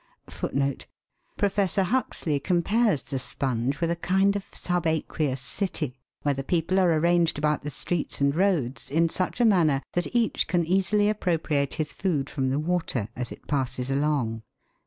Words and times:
Professor 1.37 1.83
Huxley 1.83 2.39
compares 2.39 3.03
the 3.03 3.19
sponge 3.19 3.79
with 3.79 3.91
a 3.91 3.95
kind 3.95 4.35
of 4.35 4.49
subaqueous 4.51 5.37
city, 5.39 5.95
where 6.23 6.33
the 6.33 6.43
people 6.43 6.79
are 6.79 6.91
arranged 6.99 7.37
about 7.37 7.61
the 7.61 7.69
streets 7.69 8.19
and 8.19 8.35
roads 8.35 8.89
in 8.89 9.09
such 9.09 9.39
a 9.39 9.45
manner 9.45 9.83
that 9.93 10.07
each 10.15 10.47
can 10.47 10.65
easily 10.65 11.07
appropriate 11.07 11.75
his 11.75 11.93
food 11.93 12.31
from 12.31 12.49
the 12.49 12.57
water 12.57 13.09
as 13.15 13.31
it 13.31 13.45
passes 13.45 13.91
along. 13.91 14.41